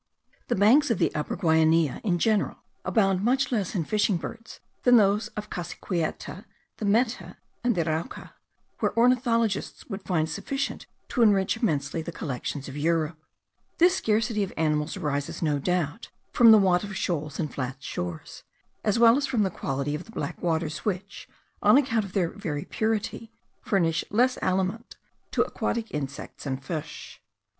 [0.47, 4.97] The banks of the Upper Guainia in general abound much less in fishing birds than
[4.97, 6.45] those of Cassiquiare,
[6.77, 8.33] the Meta, and the Arauca,
[8.79, 13.21] where ornithologists would find sufficient to enrich immensely the collections of Europe.
[13.77, 18.41] This scarcity of animals arises, no doubt, from the want of shoals and flat shores,
[18.83, 21.29] as well as from the quality of the black waters, which
[21.61, 23.31] (on account of their very purity)
[23.61, 24.95] furnish less aliment
[25.29, 27.21] to aquatic insects and fish.